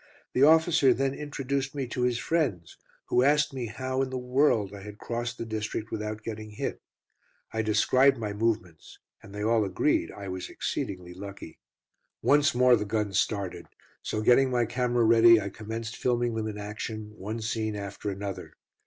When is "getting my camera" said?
14.23-15.03